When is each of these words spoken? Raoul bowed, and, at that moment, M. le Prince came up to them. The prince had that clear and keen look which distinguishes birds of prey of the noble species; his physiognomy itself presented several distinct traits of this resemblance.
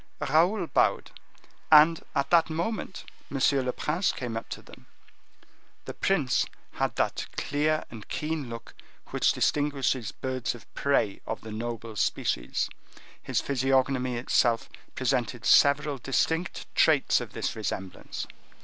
Raoul 0.19 0.65
bowed, 0.65 1.11
and, 1.71 2.03
at 2.15 2.31
that 2.31 2.49
moment, 2.49 3.03
M. 3.29 3.37
le 3.63 3.71
Prince 3.71 4.11
came 4.11 4.35
up 4.35 4.49
to 4.49 4.63
them. 4.63 4.87
The 5.85 5.93
prince 5.93 6.47
had 6.71 6.95
that 6.95 7.27
clear 7.37 7.85
and 7.91 8.07
keen 8.09 8.49
look 8.49 8.73
which 9.09 9.31
distinguishes 9.31 10.11
birds 10.11 10.55
of 10.55 10.73
prey 10.73 11.21
of 11.27 11.41
the 11.41 11.51
noble 11.51 11.95
species; 11.95 12.67
his 13.21 13.41
physiognomy 13.41 14.17
itself 14.17 14.69
presented 14.95 15.45
several 15.45 15.99
distinct 15.99 16.65
traits 16.73 17.21
of 17.21 17.33
this 17.33 17.55
resemblance. 17.55 18.25